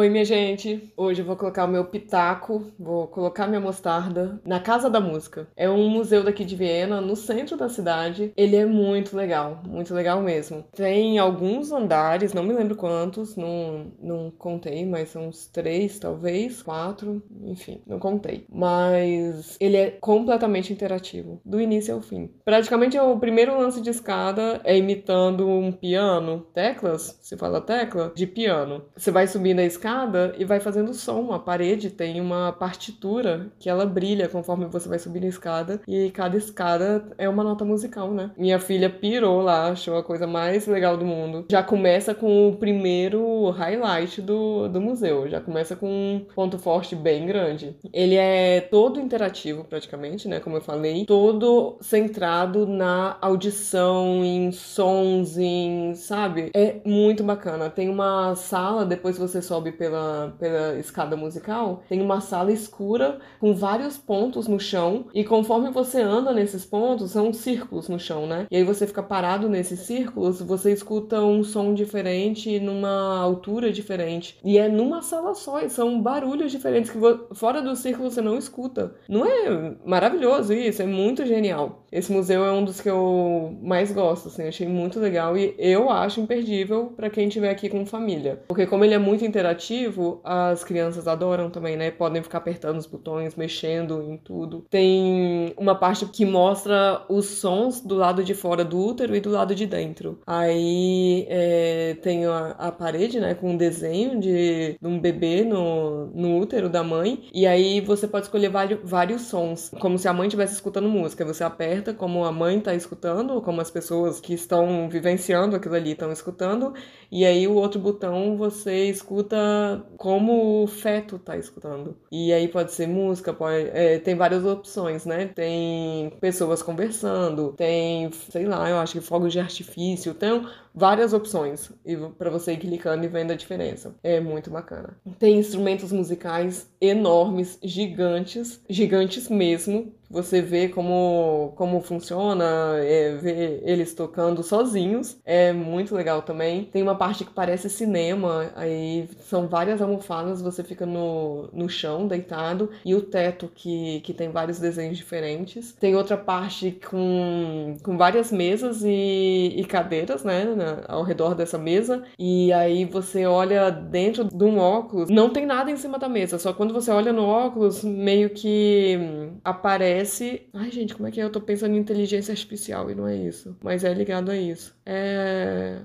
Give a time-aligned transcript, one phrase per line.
[0.00, 0.90] Oi, minha gente.
[0.96, 5.46] Hoje eu vou colocar o meu pitaco, vou colocar minha mostarda na Casa da Música.
[5.54, 8.32] É um museu daqui de Viena, no centro da cidade.
[8.34, 10.64] Ele é muito legal, muito legal mesmo.
[10.74, 16.62] Tem alguns andares, não me lembro quantos, não, não contei, mas são uns três, talvez,
[16.62, 18.46] quatro, enfim, não contei.
[18.50, 22.30] Mas ele é completamente interativo, do início ao fim.
[22.42, 28.14] Praticamente é o primeiro lance de escada é imitando um piano, teclas, se fala tecla,
[28.16, 28.86] de piano.
[28.96, 29.89] Você vai subindo a escada
[30.38, 31.32] e vai fazendo som.
[31.32, 36.10] A parede tem uma partitura que ela brilha conforme você vai subindo a escada e
[36.10, 38.30] cada escada é uma nota musical, né?
[38.36, 41.46] Minha filha pirou lá, achou a coisa mais legal do mundo.
[41.50, 46.94] Já começa com o primeiro highlight do, do museu, já começa com um ponto forte
[46.94, 47.76] bem grande.
[47.92, 50.40] Ele é todo interativo praticamente, né?
[50.40, 56.50] Como eu falei, todo centrado na audição, em sons, em, sabe?
[56.54, 57.70] É muito bacana.
[57.70, 63.54] Tem uma sala, depois você sobe pela, pela escada musical, tem uma sala escura com
[63.54, 65.06] vários pontos no chão.
[65.14, 68.46] E conforme você anda nesses pontos, são círculos no chão, né?
[68.50, 74.38] E aí você fica parado nesses círculos, você escuta um som diferente numa altura diferente.
[74.44, 76.98] E é numa sala só, e são barulhos diferentes que
[77.34, 78.94] fora do círculo você não escuta.
[79.08, 80.82] Não é maravilhoso isso?
[80.82, 81.86] É muito genial.
[81.90, 85.88] Esse museu é um dos que eu mais gosto, assim, achei muito legal e eu
[85.88, 88.42] acho imperdível para quem estiver aqui com família.
[88.46, 91.90] Porque como ele é muito interativo, interativo, as crianças adoram também, né?
[91.90, 94.66] Podem ficar apertando os botões, mexendo em tudo.
[94.68, 99.30] Tem uma parte que mostra os sons do lado de fora do útero e do
[99.30, 100.18] lado de dentro.
[100.26, 103.34] Aí é, tem a, a, parede, né?
[103.34, 107.28] Com um desenho de, de, um bebê no, no útero da mãe.
[107.32, 111.24] E aí você pode escolher vários, vários sons, como se a mãe estivesse escutando música.
[111.24, 115.92] Você aperta como a mãe está escutando, como as pessoas que estão vivenciando aquilo ali
[115.92, 116.74] estão escutando.
[117.10, 119.59] E aí o outro botão você escuta
[119.96, 121.96] como o feto tá escutando.
[122.10, 125.26] E aí pode ser música, pode, é, tem várias opções, né?
[125.26, 131.70] Tem pessoas conversando, tem, sei lá, eu acho que fogos de artifício, tem várias opções
[131.84, 133.94] e para você ir clicando e vendo a diferença.
[134.02, 134.96] É muito bacana.
[135.18, 142.44] Tem instrumentos musicais enormes, gigantes, gigantes mesmo, você vê como, como funciona,
[142.78, 146.64] é, vê eles tocando sozinhos, é muito legal também.
[146.64, 152.08] Tem uma parte que parece cinema, aí são várias almofadas, você fica no, no chão,
[152.08, 155.72] deitado, e o teto que, que tem vários desenhos diferentes.
[155.78, 160.44] Tem outra parte com, com várias mesas e, e cadeiras, né,
[160.88, 165.70] ao redor dessa mesa, e aí você olha dentro de um óculos, não tem nada
[165.70, 168.98] em cima da mesa, só quando você olha no óculos, meio que
[169.44, 170.48] aparece parece.
[170.52, 171.24] Ai, gente, como é que é?
[171.24, 173.56] Eu tô pensando em inteligência artificial e não é isso.
[173.62, 174.74] Mas é ligado a isso.
[174.84, 175.78] É.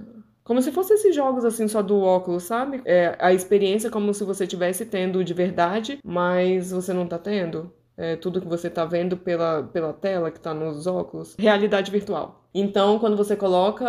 [0.43, 2.81] Como se fosse esses jogos assim só do óculos, sabe?
[2.85, 7.73] É, a experiência como se você estivesse tendo de verdade, mas você não tá tendo.
[7.97, 11.35] É, tudo que você tá vendo pela, pela tela que tá nos óculos.
[11.39, 12.44] Realidade virtual.
[12.57, 13.85] Então, quando você coloca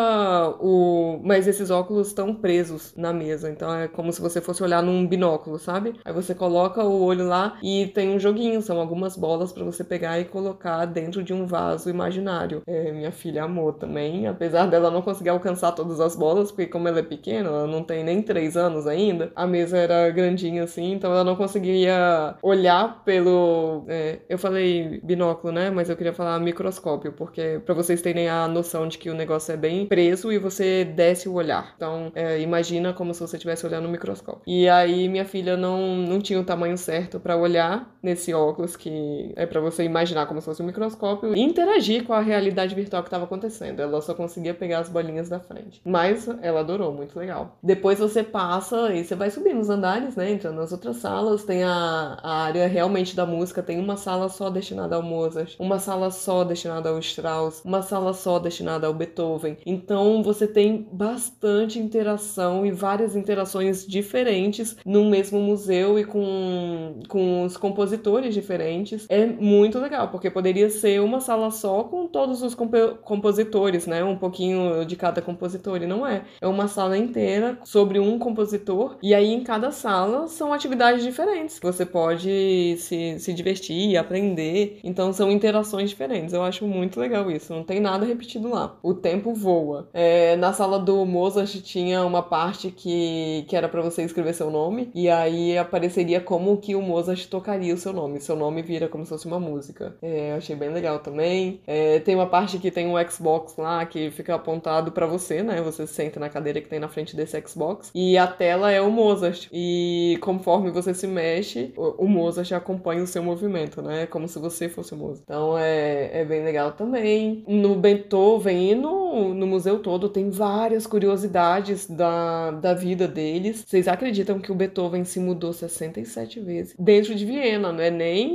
[0.60, 1.20] o.
[1.22, 3.48] Mas esses óculos estão presos na mesa.
[3.48, 5.94] Então é como se você fosse olhar num binóculo, sabe?
[6.04, 8.60] Aí você coloca o olho lá e tem um joguinho.
[8.60, 12.62] São algumas bolas para você pegar e colocar dentro de um vaso imaginário.
[12.66, 14.26] É, minha filha amou também.
[14.26, 17.84] Apesar dela não conseguir alcançar todas as bolas, porque como ela é pequena, ela não
[17.84, 23.04] tem nem três anos ainda, a mesa era grandinha assim, então ela não conseguia olhar
[23.04, 23.84] pelo.
[23.88, 25.70] É, eu falei binóculo, né?
[25.70, 29.52] Mas eu queria falar microscópio, porque para vocês terem a noção de que o negócio
[29.52, 31.74] é bem preso e você desce o olhar.
[31.76, 34.42] Então, é, imagina como se você estivesse olhando no microscópio.
[34.46, 39.32] E aí, minha filha não, não tinha o tamanho certo para olhar nesse óculos, que
[39.36, 43.02] é para você imaginar como se fosse um microscópio, e interagir com a realidade virtual
[43.02, 43.80] que estava acontecendo.
[43.80, 45.80] Ela só conseguia pegar as bolinhas da frente.
[45.84, 47.56] Mas ela adorou, muito legal.
[47.62, 50.30] Depois você passa e você vai subir nos andares, né?
[50.30, 51.44] Entrando nas outras salas.
[51.44, 55.78] Tem a, a área realmente da música, tem uma sala só destinada ao Mozart, uma
[55.78, 59.56] sala só destinada ao Strauss, uma sala só destinada ao Beethoven.
[59.66, 67.44] Então você tem bastante interação e várias interações diferentes no mesmo museu e com, com
[67.44, 69.06] os compositores diferentes.
[69.08, 74.04] É muito legal, porque poderia ser uma sala só com todos os comp compositores, né?
[74.04, 76.24] Um pouquinho de cada compositor, e não é.
[76.40, 81.58] É uma sala inteira sobre um compositor, e aí em cada sala são atividades diferentes.
[81.62, 84.78] Você pode se, se divertir, aprender.
[84.84, 86.34] Então são interações diferentes.
[86.34, 87.52] Eu acho muito legal isso.
[87.52, 88.76] Não tem nada repetido divertido lá.
[88.82, 89.88] O tempo voa.
[89.94, 94.50] É, na sala do Mozart tinha uma parte que, que era para você escrever seu
[94.50, 98.20] nome, e aí apareceria como que o Mozart tocaria o seu nome.
[98.20, 99.96] Seu nome vira como se fosse uma música.
[100.02, 101.60] É, eu achei bem legal também.
[101.66, 105.62] É, tem uma parte que tem um Xbox lá que fica apontado para você, né?
[105.62, 108.90] Você senta na cadeira que tem na frente desse Xbox, e a tela é o
[108.90, 109.48] Mozart.
[109.52, 114.06] E conforme você se mexe, o, Mozart acompanha o seu movimento, né?
[114.06, 115.22] Como se você fosse o Mozart.
[115.24, 117.44] Então é, é bem legal também.
[117.46, 117.76] No
[118.16, 123.62] Beethoven e no, no museu todo tem várias curiosidades da, da vida deles.
[123.66, 128.32] Vocês acreditam que o Beethoven se mudou 67 vezes dentro de Viena, não é nem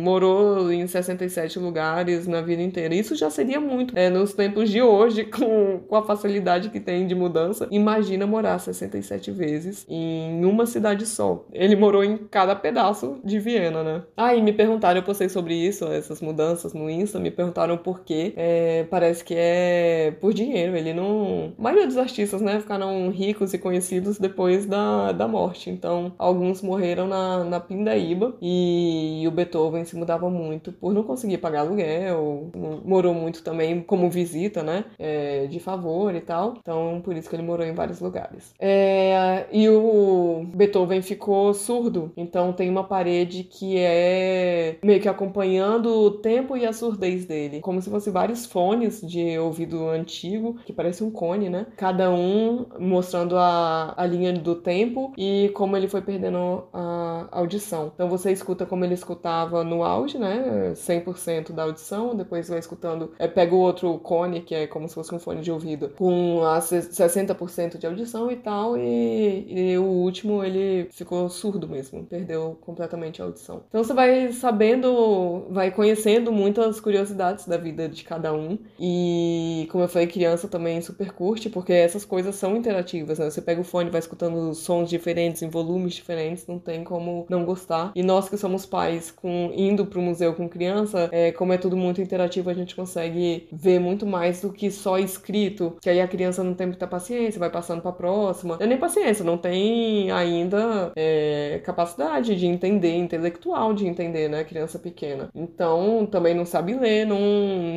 [0.00, 2.94] morou em 67 lugares na vida inteira.
[2.94, 3.96] Isso já seria muito.
[3.96, 8.58] É, nos tempos de hoje, com, com a facilidade que tem de mudança, imagina morar
[8.58, 11.44] 67 vezes em uma cidade só.
[11.52, 14.02] Ele morou em cada pedaço de Viena, né?
[14.16, 18.00] Ah, e me perguntaram, eu postei sobre isso, essas mudanças no Insta, me perguntaram por
[18.00, 18.32] quê.
[18.36, 20.76] É, parece que é por dinheiro.
[20.76, 21.52] Ele não.
[21.58, 25.70] A maioria dos artistas, né, ficaram ricos e conhecidos depois da, da morte.
[25.70, 31.38] Então, alguns morreram na, na Pindaíba e o Beethoven se mudava muito por não conseguir
[31.38, 32.50] pagar aluguel,
[32.84, 34.84] morou muito também como visita, né?
[34.98, 36.54] É, de favor e tal.
[36.60, 38.54] Então, por isso que ele morou em vários lugares.
[38.58, 45.86] É, e o Beethoven ficou surdo, então tem uma parede que é meio que acompanhando
[45.86, 50.72] o tempo e a surdez dele, como se fosse vários fones de ouvido antigo, que
[50.72, 51.66] parece um cone, né?
[51.76, 57.90] Cada um mostrando a, a linha do tempo e como ele foi perdendo a audição.
[57.94, 60.72] Então você escuta como ele escutava estava auge, né?
[60.74, 64.94] 100% da audição, depois vai escutando, é, pega o outro cone, que é como se
[64.94, 69.84] fosse um fone de ouvido, com a 60% de audição e tal, e, e o
[69.84, 73.62] último ele ficou surdo mesmo, perdeu completamente a audição.
[73.68, 79.84] Então você vai sabendo, vai conhecendo muitas curiosidades da vida de cada um, e como
[79.84, 83.30] eu falei, criança também super curte, porque essas coisas são interativas, né?
[83.30, 87.44] Você pega o fone, vai escutando sons diferentes, em volumes diferentes, não tem como não
[87.44, 87.92] gostar.
[87.94, 91.58] E nós que somos pais com indo para o museu com criança, é, como é
[91.58, 96.00] tudo muito interativo, a gente consegue ver muito mais do que só escrito, que aí
[96.00, 98.56] a criança não tem muita paciência, vai passando para a próxima.
[98.56, 104.44] Não é nem paciência, não tem ainda é, capacidade de entender, intelectual de entender, né,
[104.44, 105.30] criança pequena.
[105.34, 107.18] Então, também não sabe ler, não,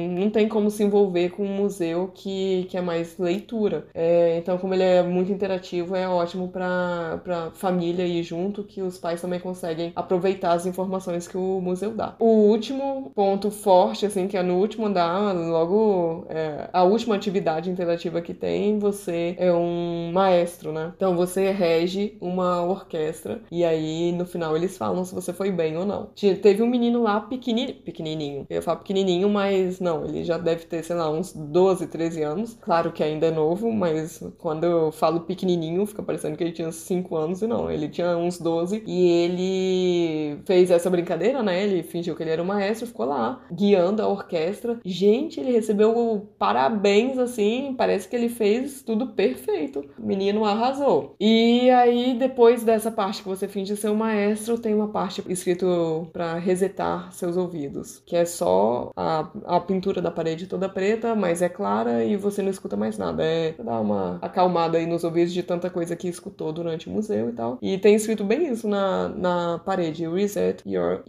[0.10, 3.88] não tem como se envolver com um museu que, que é mais leitura.
[3.94, 8.98] É, então, como ele é muito interativo, é ótimo para família ir junto, que os
[8.98, 12.16] pais também conseguem aproveitar as informações que o museu dá.
[12.20, 17.70] O último ponto forte, assim, que é no último andar, logo é, a última atividade
[17.70, 20.94] interativa que tem, você é um maestro, né?
[20.96, 25.78] Então você rege uma orquestra e aí no final eles falam se você foi bem
[25.78, 26.10] ou não.
[26.42, 30.84] Teve um menino lá pequenininho, pequenininho, eu falar pequenininho, mas não, ele já deve ter,
[30.84, 32.58] sei lá, uns 12, 13 anos.
[32.62, 36.72] Claro que ainda é novo, mas quando eu falo pequenininho, fica parecendo que ele tinha
[36.72, 41.64] 5 anos e não, ele tinha uns 12 e ele fez essa brincadeira, né?
[41.64, 44.80] Ele fingiu que ele era o maestro, ficou lá guiando a orquestra.
[44.86, 49.86] Gente, ele recebeu parabéns assim, parece que ele fez tudo perfeito.
[49.98, 51.16] O menino arrasou.
[51.20, 56.08] E aí, depois dessa parte que você finge ser o maestro, tem uma parte escrito
[56.12, 61.42] para resetar seus ouvidos, que é só a, a pintura da parede toda preta, mas
[61.42, 63.24] é clara e você não escuta mais nada.
[63.24, 67.30] É dar uma acalmada aí nos ouvidos de tanta coisa que escutou durante o museu
[67.30, 67.58] e tal.
[67.62, 71.04] E tem escrito bem isso na, na parede: Reset Your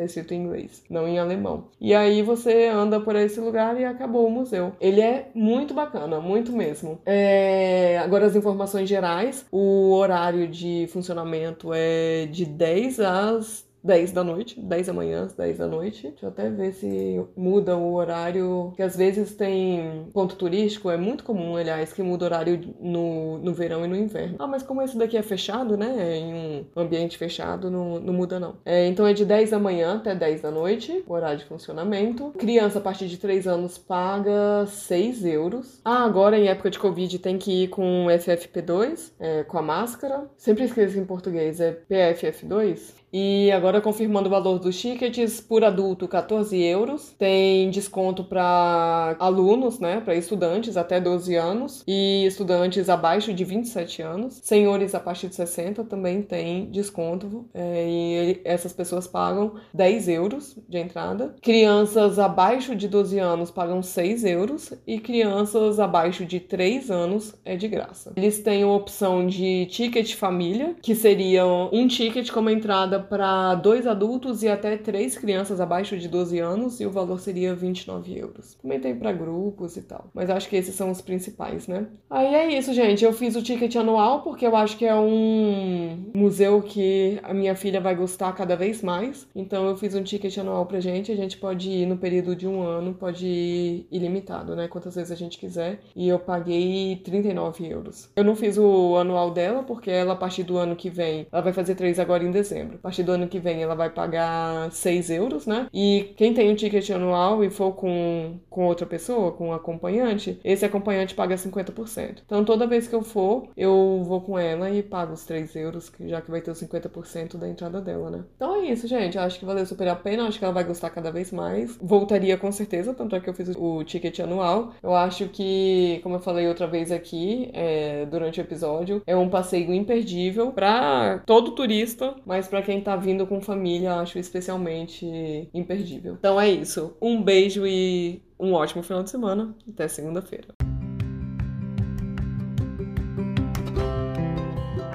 [0.00, 1.64] Years, escrito em inglês, não em alemão.
[1.80, 4.72] E aí você anda por esse lugar e acabou o museu.
[4.80, 6.98] Ele é muito bacana, muito mesmo.
[7.06, 7.98] É...
[7.98, 14.60] Agora as informações gerais, o horário de funcionamento é de 10 às 10 da noite,
[14.60, 16.08] 10 da manhã, 10 da noite.
[16.08, 20.96] Deixa eu até ver se muda o horário, que às vezes tem ponto turístico, é
[20.96, 24.36] muito comum, aliás, que muda o horário no, no verão e no inverno.
[24.38, 28.38] Ah, mas como esse daqui é fechado, né, em um ambiente fechado, não, não muda
[28.38, 28.56] não.
[28.64, 32.32] É, então é de 10 da manhã até 10 da noite, o horário de funcionamento.
[32.38, 35.80] Criança a partir de 3 anos paga 6 euros.
[35.84, 40.24] Ah, agora em época de Covid tem que ir com FFP2, é, com a máscara.
[40.36, 42.99] Sempre esqueço em português, é PFF2.
[43.12, 47.14] E agora confirmando o valor dos tickets, por adulto 14 euros.
[47.18, 50.00] Tem desconto para alunos, né?
[50.00, 54.40] Para estudantes até 12 anos e estudantes abaixo de 27 anos.
[54.42, 57.48] Senhores a partir de 60 também tem desconto.
[57.52, 61.34] É, e essas pessoas pagam 10 euros de entrada.
[61.42, 64.72] Crianças abaixo de 12 anos pagam 6 euros.
[64.86, 68.12] E crianças abaixo de 3 anos é de graça.
[68.16, 73.86] Eles têm a opção de ticket família, que seria um ticket como entrada para dois
[73.86, 78.54] adultos e até três crianças abaixo de 12 anos e o valor seria 29 euros.
[78.54, 81.86] Também tem para grupos e tal, mas acho que esses são os principais, né?
[82.08, 83.04] Aí é isso, gente.
[83.04, 87.54] Eu fiz o ticket anual porque eu acho que é um museu que a minha
[87.54, 89.26] filha vai gostar cada vez mais.
[89.34, 91.12] Então eu fiz um ticket anual pra gente.
[91.12, 94.68] A gente pode ir no período de um ano, pode ir ilimitado, né?
[94.68, 95.80] Quantas vezes a gente quiser.
[95.94, 98.08] E eu paguei 39 euros.
[98.16, 101.42] Eu não fiz o anual dela porque ela, a partir do ano que vem, ela
[101.42, 102.78] vai fazer três agora em dezembro.
[102.90, 105.68] Partir do ano que vem, ela vai pagar 6 euros, né?
[105.72, 110.40] E quem tem um ticket anual e for com, com outra pessoa, com um acompanhante,
[110.42, 112.22] esse acompanhante paga 50%.
[112.26, 115.92] Então toda vez que eu for, eu vou com ela e pago os 3 euros,
[116.00, 118.24] já que vai ter os 50% da entrada dela, né?
[118.34, 119.16] Então é isso, gente.
[119.16, 120.24] Eu acho que valeu super a pena.
[120.24, 121.78] Eu acho que ela vai gostar cada vez mais.
[121.80, 124.72] Voltaria com certeza, tanto é que eu fiz o ticket anual.
[124.82, 129.28] Eu acho que, como eu falei outra vez aqui, é, durante o episódio, é um
[129.28, 135.06] passeio imperdível para todo turista, mas para quem tá vindo com família, acho especialmente
[135.52, 136.16] imperdível.
[136.18, 136.96] Então é isso.
[137.00, 139.54] Um beijo e um ótimo final de semana.
[139.68, 140.69] Até segunda-feira.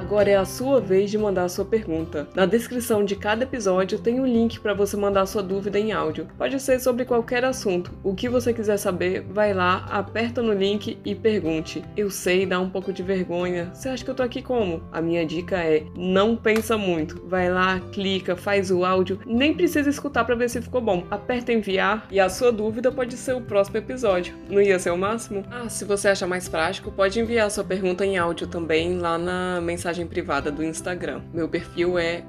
[0.05, 2.27] Agora é a sua vez de mandar a sua pergunta.
[2.35, 6.27] Na descrição de cada episódio tem um link para você mandar sua dúvida em áudio.
[6.37, 7.91] Pode ser sobre qualquer assunto.
[8.03, 11.83] O que você quiser saber, vai lá, aperta no link e pergunte.
[11.97, 13.71] Eu sei, dá um pouco de vergonha.
[13.73, 14.83] Você acha que eu tô aqui como?
[14.91, 17.27] A minha dica é: não pensa muito.
[17.27, 21.03] Vai lá, clica, faz o áudio, nem precisa escutar para ver se ficou bom.
[21.09, 24.35] Aperta enviar e a sua dúvida pode ser o próximo episódio.
[24.47, 25.43] Não ia ser o máximo?
[25.49, 29.59] Ah, se você acha mais prático, pode enviar sua pergunta em áudio também lá na
[29.59, 31.21] mensagem privada do Instagram.
[31.31, 32.23] Meu perfil é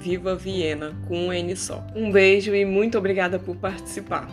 [0.00, 1.86] @vivaviena com um N só.
[1.94, 4.26] Um beijo e muito obrigada por participar.